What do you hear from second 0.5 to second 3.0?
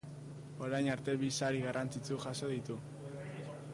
Orain arte bi sari garrantzitsu jaso ditu.